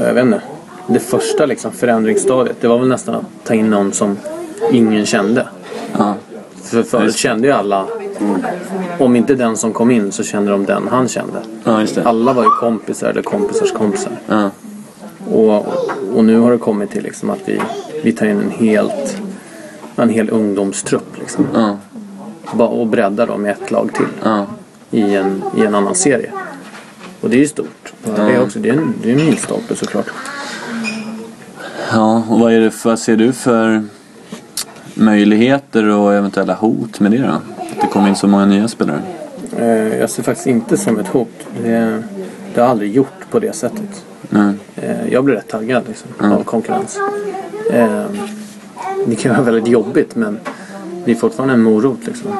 [0.00, 0.40] jag vet inte,
[0.86, 2.56] det första liksom förändringsstadiet.
[2.60, 4.18] Det var väl nästan att ta in någon som
[4.72, 5.48] ingen kände.
[5.98, 6.14] Ja.
[6.62, 7.86] För förut kände ju alla,
[8.98, 11.42] om inte den som kom in så kände de den han kände.
[11.64, 11.86] Ja.
[12.04, 14.12] Alla var ju kompisar eller kompisars kompisar.
[14.26, 14.50] Ja.
[15.30, 15.66] Och,
[16.14, 17.60] och nu har det kommit till liksom att vi,
[18.02, 19.16] vi tar in en helt
[20.02, 21.46] en hel ungdomstrupp liksom.
[21.54, 21.76] Ja.
[22.54, 24.06] Bara och breddar dem i ett lag till.
[24.90, 26.32] I en, i en annan serie.
[27.20, 27.92] Och det är ju stort.
[28.16, 30.06] Det är, också, det är en, det är en milstolpe såklart.
[31.92, 33.84] Ja, och vad är det för, vad ser du för
[34.96, 37.26] möjligheter och eventuella hot med det då?
[37.26, 39.02] Att det kommer in så många nya spelare?
[39.58, 41.28] Eh, jag ser faktiskt inte som ett hot.
[41.62, 41.68] Det,
[42.54, 44.04] det har jag aldrig gjort på det sättet.
[44.76, 46.98] Eh, jag blir rätt taggad liksom, av konkurrens.
[47.72, 48.04] Eh,
[49.06, 50.38] det kan vara väldigt jobbigt men
[51.04, 52.30] det är fortfarande en morot liksom.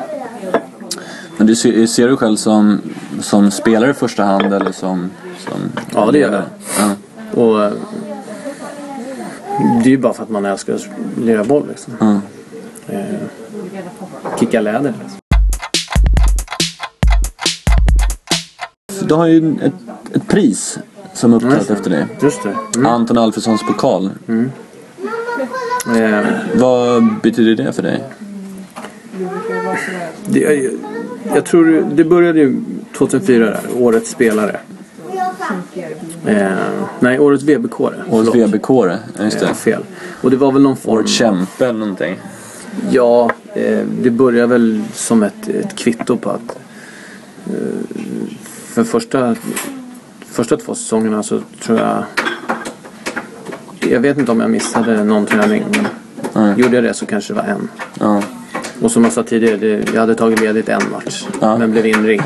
[1.36, 2.80] Men du ser, ser du själv som,
[3.20, 5.10] som spelare i första hand eller som...
[5.38, 5.60] som
[5.94, 6.42] Ja, det gör jag.
[6.78, 6.90] Ja.
[7.40, 7.72] Och
[9.82, 10.86] det är ju bara för att man älskar att
[11.20, 11.92] lira boll liksom.
[12.00, 12.20] Ja.
[12.88, 13.04] Eh,
[14.38, 14.92] kicka läder.
[19.02, 19.72] Du har ju ett,
[20.16, 20.78] ett pris
[21.12, 21.74] som är uppkallat Just det.
[21.74, 22.06] efter dig.
[22.20, 22.54] Just det.
[22.76, 22.86] Mm.
[22.86, 24.10] Anton Alfredssons pokal.
[25.96, 28.02] Eh, Vad betyder det för dig?
[30.26, 30.72] Det, jag,
[31.34, 32.56] jag tror det började ju
[32.98, 34.60] 2004 där, årets spelare.
[36.26, 36.48] Eh,
[37.00, 38.36] nej, årets VBK Årets Förlåt.
[38.36, 39.54] VBK ja, just Eh, det.
[39.54, 39.82] fel.
[40.22, 40.94] Och det var väl någon form...
[40.94, 42.16] Årets kämpe eller någonting.
[42.90, 46.58] Ja, eh, det började väl som ett, ett kvitto på att
[47.46, 47.52] eh,
[48.44, 49.36] för första,
[50.26, 52.04] första två säsongerna så tror jag
[53.90, 55.64] jag vet inte om jag missade någon träning
[56.32, 57.68] men gjorde jag det så kanske det var en.
[58.00, 58.22] Ja.
[58.82, 61.58] Och som jag sa tidigare, det, jag hade tagit ledigt en match Ja.
[61.58, 62.22] men blev inringd.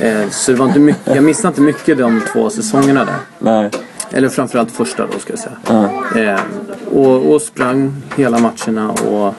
[0.00, 3.14] Eh, så det var inte mycket, jag missade inte mycket de två säsongerna där.
[3.38, 3.70] Nej.
[4.12, 5.38] Eller framförallt första då ska jag
[6.12, 6.40] säga.
[6.90, 9.34] Och, och sprang hela matcherna och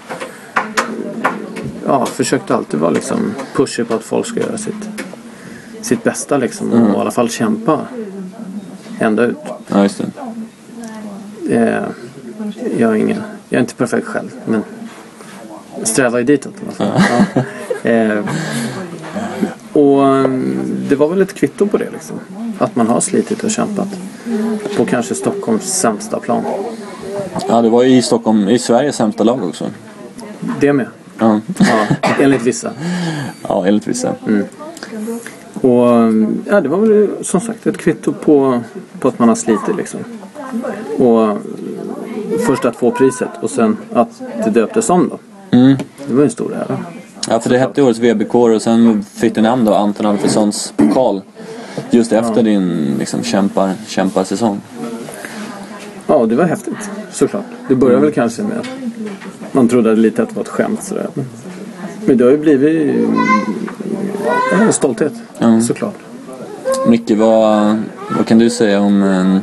[1.86, 4.89] ja, försökte alltid vara liksom pusher på att folk ska göra sitt,
[5.82, 6.74] sitt bästa liksom.
[6.74, 7.80] Och i alla fall kämpa
[9.00, 9.38] ända ut.
[9.67, 11.56] ja, just det.
[11.56, 11.84] Eh,
[12.78, 14.63] jag, är ingen, jag är inte perfekt själv men
[15.84, 17.02] strävar ju ditåt i alla fall.
[17.34, 17.44] Ja.
[17.84, 18.26] Eh,
[19.74, 22.20] och mm, det var väl ett kvitto på det liksom.
[22.58, 23.88] Att man har slitit och kämpat.
[24.78, 26.44] På kanske Stockholms sämsta plan.
[27.48, 29.65] Ja, det var ju i Stockholm, i Sveriges sämsta lag också.
[30.60, 30.88] Det med.
[31.21, 31.88] Ja, Ja,
[32.19, 32.71] enligt vissa.
[33.47, 34.15] ja enligt vissa.
[35.53, 35.88] Och
[36.49, 38.62] ja, det var väl som sagt ett kvitto på,
[38.99, 39.99] på att man har slitit liksom.
[40.97, 41.38] Och
[42.45, 45.19] först att få priset och sen att det döptes om då.
[45.57, 45.77] Mm.
[46.07, 46.77] Det var ju en stor ära.
[47.29, 51.21] Ja, för det hette årets VBK och sen fick du namn då Anton Alfredssons pokal.
[51.89, 54.62] Just efter din liksom, kämpar, kämparsäsong.
[56.07, 57.45] Ja, det var häftigt såklart.
[57.67, 58.67] Det började väl kanske med att
[59.52, 61.08] man trodde lite att det var ett skämt sådär.
[61.13, 61.26] Men,
[62.06, 62.95] men det har ju blivit
[64.62, 65.62] en stolthet Ja.
[65.62, 65.95] såklart.
[66.88, 67.78] Micke, vad,
[68.17, 69.38] vad kan du säga om, eh,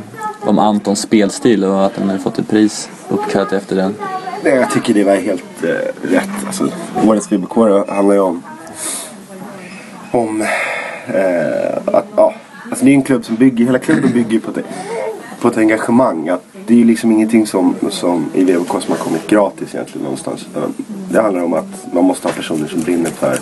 [0.49, 3.95] om Antons spelstil och att han har fått ett pris uppkallat efter den?
[4.43, 5.69] Nej, jag tycker det var helt eh,
[6.11, 6.29] rätt.
[6.47, 6.67] Alltså,
[7.07, 7.55] årets VBK
[7.87, 8.43] handlar ju om,
[10.11, 10.41] om
[11.07, 12.33] eh, att, ja,
[12.69, 14.65] alltså det är en klubb som bygger, hela klubben bygger på ett,
[15.41, 16.29] på ett engagemang.
[16.29, 20.03] Att det är ju liksom ingenting som, som i VBK som har kommit gratis egentligen
[20.03, 20.47] någonstans.
[20.51, 20.73] Utan
[21.11, 23.37] Det handlar om att man måste ha personer som brinner för,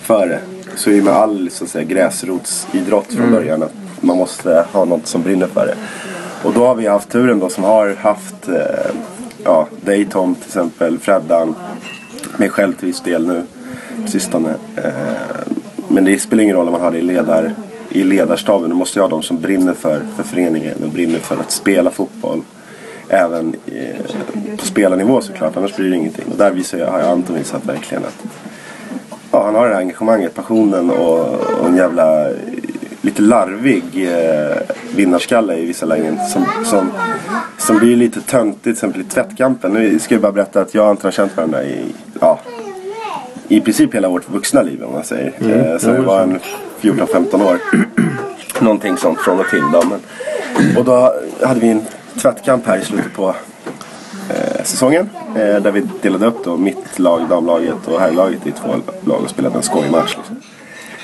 [0.00, 0.40] för det.
[0.76, 3.32] så är det med all så att säga, gräsrotsidrott från Mm.
[3.34, 5.74] början att man måste ha något som brinner för det.
[6.48, 8.94] Och då har vi haft turen då som har haft eh,
[9.44, 11.54] ja, dig Tom till exempel, Freddan,
[12.36, 13.42] mig själv till viss del nu
[14.06, 14.54] sistone.
[14.76, 14.90] Eh,
[15.88, 17.54] men det spelar ingen roll om man har det i, ledar,
[17.90, 18.70] i ledarstaben.
[18.70, 21.90] Du måste ju ha de som brinner för, för föreningen och brinner för att spela
[21.90, 22.42] fotboll.
[23.08, 26.24] Även eh, på spelarnivå såklart, annars blir det ingenting.
[26.30, 28.24] Och där visar jag, har jag Anton visat verkligen att
[29.30, 31.18] ja, han har det här engagemanget, passionen och,
[31.60, 32.36] och en jävla eh,
[33.00, 34.56] lite larvig eh,
[34.96, 36.18] vinnarskalle i vissa lägen.
[36.32, 36.90] Som, som,
[37.58, 39.72] som blir lite töntigt till exempel i tvättkampen.
[39.72, 41.84] Nu ska jag bara berätta att jag och Anton har känt varandra i,
[42.20, 42.40] ja,
[43.50, 45.32] i princip hela vårt vuxna liv om man säger.
[45.38, 46.40] Eh, så vi var en
[46.80, 47.58] 14-15 år.
[48.60, 49.82] Någonting sånt från och till då.
[49.88, 50.00] Men,
[50.76, 51.14] och då
[51.46, 51.82] hade vi en
[52.22, 53.34] tvättkamp här i slutet på
[54.30, 55.10] eh, säsongen.
[55.28, 58.68] Eh, där vi delade upp då mitt lag, damlaget och herrlaget i två
[59.04, 60.16] lag och spelade en skojmatch.
[60.16, 60.36] Liksom.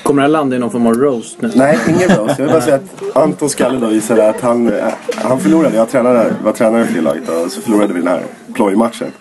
[0.03, 1.51] Kommer det här landa i någon form av roast nu?
[1.55, 2.39] Nej, ingen roast.
[2.39, 5.75] Jag vill bara säga att Anton Skalle då visade att han, eh, han förlorade.
[5.75, 8.21] Jag tränade, var tränare för det laget och så förlorade vi den här
[8.53, 9.11] plojmatchen.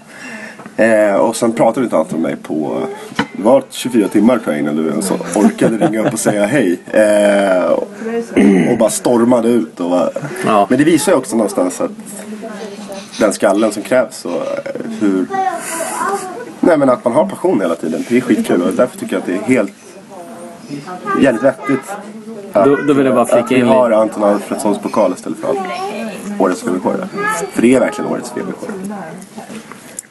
[0.76, 2.82] Eh, och sen pratade inte Anton med mig på
[3.32, 6.78] det var 24 timmar tror jag innan du ens orkade ringa upp och säga hej.
[6.92, 7.88] Eh, och,
[8.72, 9.80] och bara stormade ut.
[9.80, 10.10] Och bara,
[10.46, 10.66] Ja.
[10.70, 11.90] Men det visar ju också någonstans att
[13.20, 15.26] den skallen som krävs och eh, hur...
[16.60, 18.04] Nej men att man har passion hela tiden.
[18.08, 19.72] Det är skitkul och därför tycker jag att det är helt
[21.22, 21.80] jävligt vettigt.
[22.52, 25.38] att- Då- då vill jag bara flika att vi in har Anton Alfredssons pokal istället
[25.38, 25.54] för
[26.44, 26.82] årets VBK.
[27.52, 28.68] För det är verkligen årets VBK.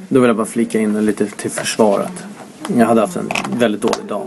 [0.10, 2.24] Då vill jag bara flika in lite till försvaret.
[2.78, 4.26] Jag hade haft en väldigt dålig dag.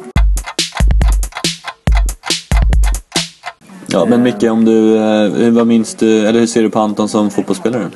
[3.86, 7.08] Ja, men Micke, om du, eh, vad minns du, eller hur ser du på Anton
[7.08, 7.86] som fotbollsspelare?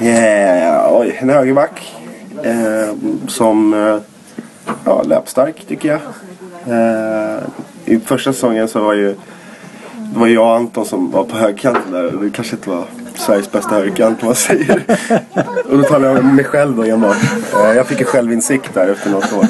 [0.00, 1.94] Yeah, oj, en högerback.
[2.42, 2.94] Eh,
[3.28, 3.96] som eh,
[4.84, 6.00] ja, löpstark tycker jag.
[6.66, 7.42] Eh,
[7.84, 9.14] I första säsongen så var ju
[9.94, 12.12] det var jag och Anton som var på högkanten där.
[12.22, 12.84] Det kanske inte var
[13.18, 14.82] Sveriges bästa högerkant om man säger.
[15.70, 17.16] och då talar jag om mig själv då enbart.
[17.54, 19.46] Eh, jag fick en självinsikt där efter något år.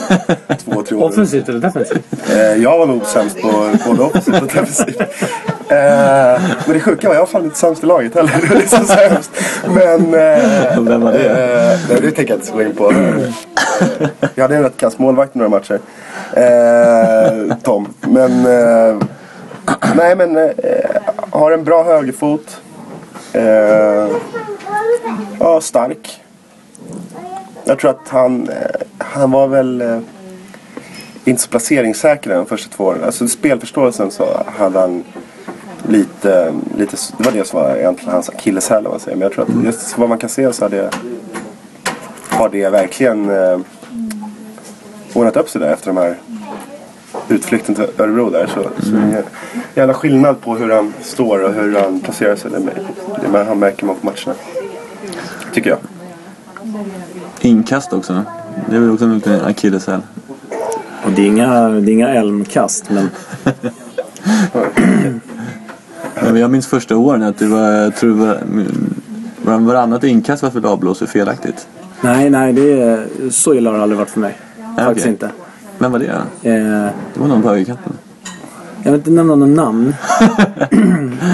[0.65, 1.05] Två, tre år.
[1.05, 2.05] Offensivt eller defensivt?
[2.31, 5.01] Eh, jag var nog sämst på både offensivt och defensivt.
[5.71, 8.33] Eh, men det sjuka var jag var fan inte sämst i laget heller.
[8.41, 9.31] Det var liksom sämst.
[9.67, 10.11] Men...
[10.85, 11.79] Vem var det?
[12.01, 12.93] Det tänker jag inte gå in på.
[14.35, 15.81] Jag hade en rätt kass målvakt i några matcher.
[17.63, 17.95] Tom.
[18.01, 18.43] Men...
[19.97, 20.51] Nej men...
[21.31, 22.61] Har en bra högerfot.
[23.33, 24.09] Eh,
[25.41, 26.23] ja, stark.
[27.65, 28.49] Jag tror att han...
[28.49, 28.57] Eh,
[28.99, 29.81] han var väl...
[29.81, 29.99] Eh,
[31.25, 33.05] inte så placeringssäker de första två åren.
[33.05, 35.05] Alltså spelförståelsen så hade han
[35.89, 39.17] lite, lite det var det som var egentligen hans akilleshäl om man säger.
[39.17, 40.91] Men jag tror att just vad man kan se så har det,
[42.29, 43.59] har det verkligen eh,
[45.13, 46.17] ordnat upp sig där efter de här
[47.29, 48.47] utflykten till Örebro där.
[48.47, 49.23] Så, så det är en
[49.75, 52.51] jävla skillnad på hur han står och hur han placerar sig.
[52.51, 52.59] Det,
[53.33, 54.35] det, han märker man på matcherna.
[55.53, 55.79] Tycker jag.
[57.41, 58.23] Inkast också.
[58.71, 60.01] Det är väl också en liten akilleshäl.
[61.05, 63.09] Och det är inga, det är inga elmkast men
[66.15, 68.43] Ja, men jag minns första åren att det var, jag tror det var,
[69.43, 71.69] var varannat inkast var för avblås och felaktigt.
[72.01, 74.39] nej, nej, det är, så illa har det aldrig varit för mig.
[74.77, 75.13] Faktiskt okej.
[75.13, 75.31] inte.
[75.79, 76.07] Vem var det?
[76.43, 77.93] Eh, Det var någon på högerkanten.
[78.83, 79.95] jag vill inte nämna någon namn.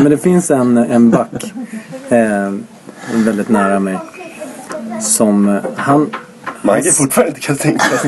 [0.03, 1.53] men det finns en, en back
[2.09, 2.53] eh,
[3.15, 3.99] väldigt nära mig.
[5.01, 6.11] Som eh, han,
[6.63, 8.05] Man kan fortfarande inte kasta in kast.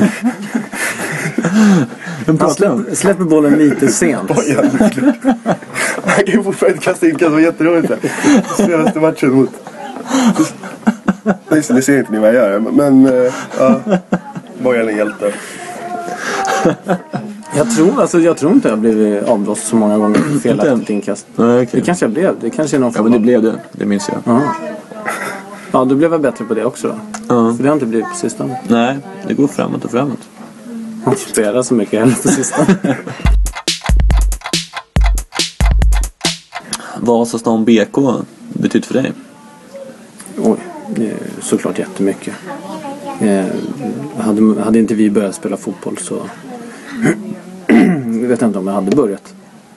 [2.25, 2.53] Vem han om?
[2.55, 4.31] släpper, släpper bollen lite sent.
[6.05, 7.21] Han kan ju fortfarande inte kasta inkast.
[7.21, 7.91] Det var jätteroligt.
[8.57, 9.49] Senaste matchen mot...
[11.51, 12.59] Just det, ni ser inte ni vad jag gör.
[12.59, 13.79] Men uh, ja.
[14.63, 15.33] Bojan är hjälte.
[17.55, 21.25] Jag tror, alltså, jag tror inte jag blivit avblåst så många gånger för felaktigt inkast.
[21.35, 21.81] Nej, Det okej.
[21.85, 22.35] kanske jag blev.
[22.41, 23.59] Det kanske är någon Ja, men det blev det.
[23.71, 24.17] Det minns jag.
[24.35, 24.41] Ja.
[25.71, 26.93] Ja, då blev jag bättre på det också då.
[27.27, 27.53] Ja.
[27.55, 28.59] För det har inte blivit på sistone.
[28.67, 30.19] Nej, det går framåt och framåt.
[30.99, 32.77] Jag har inte spelat så mycket heller på sistone.
[36.99, 37.97] Vasastan BK
[38.53, 39.13] betytt för dig?
[40.37, 40.57] Oj,
[40.95, 42.33] det såklart jättemycket.
[43.21, 43.45] Eh,
[44.17, 46.21] hade, hade inte vi börjat spela fotboll så
[48.21, 49.33] jag vet inte om jag hade börjat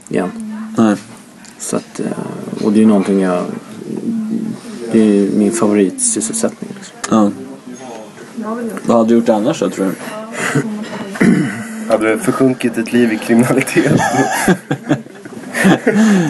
[0.08, 0.30] igen.
[0.78, 0.96] Nej.
[1.58, 3.44] Så att, eh, och det är någonting jag...
[4.92, 6.70] Det är min favoritsysselsättning.
[6.76, 6.96] Liksom.
[7.10, 7.30] Ja.
[8.86, 9.92] Vad hade du gjort annars då tror du?
[11.88, 13.92] Hade du försjunkit ett liv i kriminalitet?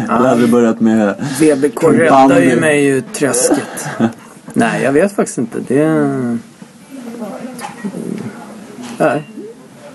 [0.05, 1.15] Eller hade du börjat med...
[1.41, 3.89] VBK räddar ju mig ur träsket.
[4.53, 5.59] Nej, jag vet faktiskt inte.
[5.69, 6.39] Det...
[9.01, 9.23] Nej.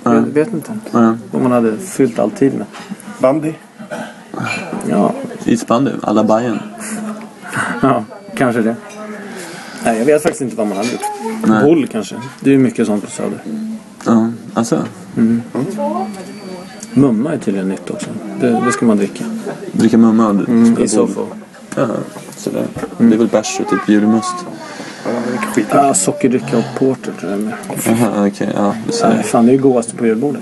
[0.04, 0.78] Jag vet inte.
[0.92, 1.18] Ja.
[1.32, 2.66] Vad man hade fyllt all tid med.
[3.20, 3.54] Bandy?
[4.90, 5.14] Ja,
[5.46, 6.60] Isbandy, alla Bajen.
[7.82, 8.76] ja kanske det.
[9.84, 11.02] Nej, jag vet faktiskt inte vad man hade gjort.
[11.48, 11.64] Nej.
[11.64, 12.16] Boll kanske.
[12.40, 13.40] Det är ju mycket sånt på Söder.
[14.06, 14.84] Ja, alltså.
[16.94, 18.10] Mumma är tydligen nytt också.
[18.40, 19.24] Det, det ska man dricka.
[19.72, 21.08] Dricka mumma och I fall.
[21.76, 21.88] Jaha,
[22.38, 22.68] sådär.
[22.98, 24.36] Det är väl bärs och typ julmust.
[25.36, 25.68] Vilken skit.
[25.72, 27.54] Ja, sockerdricka och porter tror jag med.
[27.86, 28.50] Jaha, okej.
[28.56, 30.42] Ja, du Nej, fan det är ju godaste på julbordet.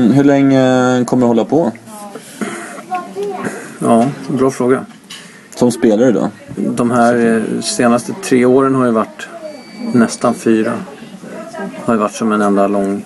[0.00, 1.72] Mm, Hur länge kommer du hålla på?
[3.78, 4.84] Ja, bra fråga.
[5.54, 6.30] Som spelare då?
[6.56, 9.28] De här eh, senaste tre åren har ju varit
[9.92, 10.72] nästan fyra.
[11.84, 13.04] Har ju varit som en enda lång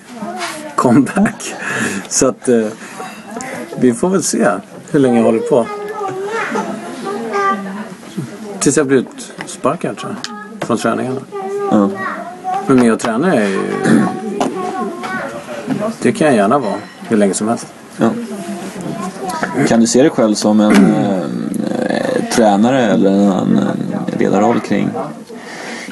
[0.75, 1.53] comeback.
[2.09, 2.65] Så att eh,
[3.79, 4.47] vi får väl se
[4.91, 5.65] hur länge jag håller på.
[8.65, 9.05] Tills jag blir
[9.43, 10.67] utsparkad tror jag.
[10.67, 11.19] Från träningarna.
[11.71, 11.89] Ja.
[12.67, 13.59] Men med att träna är ju...
[16.01, 16.73] Det kan jag gärna vara
[17.07, 17.67] hur länge som helst.
[17.97, 18.09] ja.
[19.67, 21.25] Kan du se dig själv som en eh,
[22.35, 24.89] tränare eller en eh, ledarroll kring,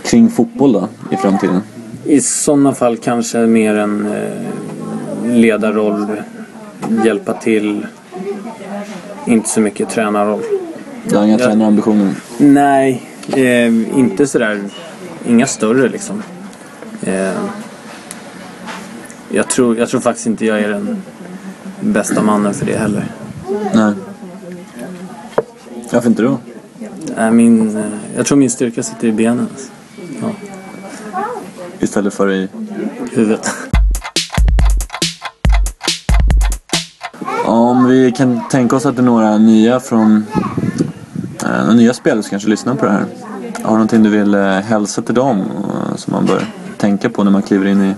[0.04, 1.62] kring fotboll då i framtiden?
[2.04, 6.22] I sådana fall kanske mer en eh, ledarroll,
[7.06, 7.86] hjälpa till.
[9.26, 10.42] Inte så mycket tränarroll.
[11.10, 11.46] Du har inga Ja.
[11.46, 12.14] tränarambitioner?
[12.38, 14.60] Nej, eh, inte sådär.
[15.28, 16.24] Inga större liksom.
[17.04, 17.32] Eh,
[19.30, 21.02] jag, tror, jag tror faktiskt inte jag är den
[21.82, 23.06] bästa mannen för det heller.
[23.74, 23.94] Nej.
[25.92, 26.38] Varför inte då?
[27.18, 27.84] Nej, min, eh,
[28.18, 29.48] jag tror min styrka sitter i benen.
[29.52, 29.70] Alltså.
[30.22, 30.32] Ja,
[31.80, 32.48] Istället för i...
[33.14, 33.50] huvudet.
[37.46, 40.26] Om vi kan tänka oss att det är några nya från...
[41.64, 43.06] Eh, nya spelare som kanske lyssnar på det här.
[43.62, 46.46] Har du någonting du vill eh, hälsa till dem eh, som man bör
[46.78, 47.94] tänka på när man kliver in i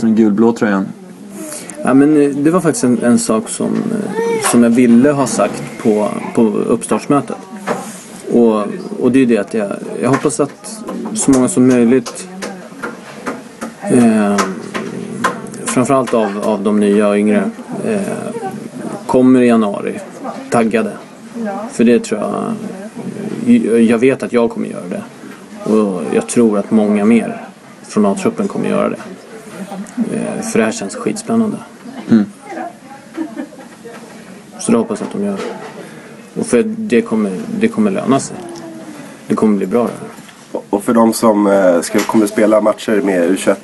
[0.00, 0.86] den gulblå tröjan?
[1.84, 5.26] Ja, men eh, det var faktiskt en, en sak som, eh, som jag ville ha
[5.26, 7.36] sagt på, på uppstartsmötet.
[8.32, 8.64] Och,
[9.00, 10.82] och det är det att jag, jag hoppas att
[11.14, 12.28] så många som möjligt
[13.82, 14.36] eh,
[15.64, 17.50] framförallt av, av de nya och yngre
[17.84, 18.00] eh,
[19.06, 20.00] kommer i januari
[20.50, 20.92] taggade.
[21.72, 25.02] För det tror jag jag vet att jag kommer göra det.
[25.72, 27.44] Och jag tror att många mer
[27.82, 28.96] från A-truppen kommer göra det.
[30.16, 31.56] Eh, För det här känns skitspännande.
[34.60, 35.38] Så det hoppas jag att de gör.
[36.40, 38.36] Och för det kommer, det kommer löna sig.
[39.26, 40.62] Det kommer bli bra det här.
[40.70, 43.56] Och för de som eh, ska, kommer spela matcher med U21, eh,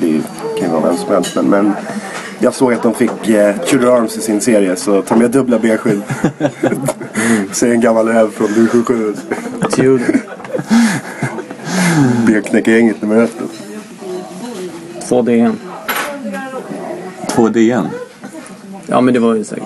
[0.00, 0.22] det är ju-
[0.58, 1.34] kan ju vara vem som helst.
[1.36, 1.72] Men, men
[2.38, 5.58] jag såg att de fick eh, Tudor Arms i sin serie så ta med dubbla
[5.58, 6.02] benskydd.
[7.52, 9.14] Säg en gammal räv från division 7.
[9.70, 10.00] Tudor.
[12.26, 13.36] Benknäckargänget nummer ett.
[15.08, 15.56] Två DN.
[17.28, 17.86] Två DN?
[18.86, 19.64] Ja men det var ju så här,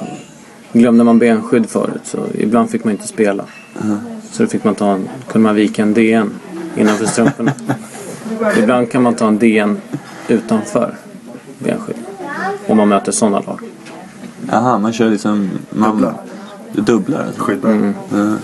[0.73, 3.45] Glömde man benskydd förut så ibland fick man inte spela.
[4.31, 6.31] Så då fick man ta en, kunde man vika en DN
[6.77, 7.53] innanför strumporna.
[8.59, 9.81] ibland kan man ta en DN
[10.29, 10.95] utanför
[11.59, 12.10] benskydd.
[12.69, 13.61] Om man möter sådana lag.
[14.51, 15.51] Jaha, man kör liksom...
[15.71, 16.15] Man, Dubbla.
[16.73, 17.43] Du dubblar alltså?
[17.43, 17.95] Skydd.
[18.11, 18.37] Ja.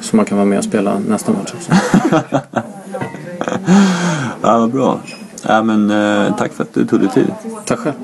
[0.00, 1.72] Så man kan vara med och spela nästa match också.
[4.42, 5.00] Ja, vad bra.
[5.46, 7.32] Ja, men, eh, tack för att du tog dig tid.
[7.64, 7.94] Tack själv.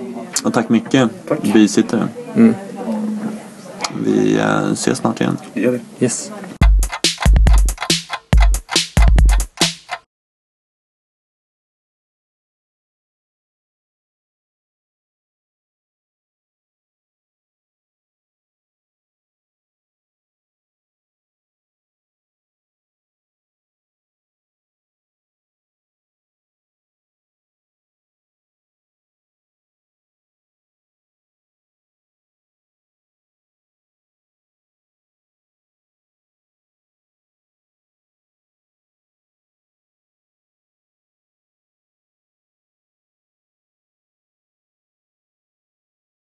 [0.45, 1.43] Och tack mycket, Tack.
[1.53, 2.09] bisittare.
[2.35, 2.55] Mm.
[4.05, 5.37] Vi eh, ses snart igen.
[5.55, 5.81] Det gör vi.
[6.05, 6.31] Yes.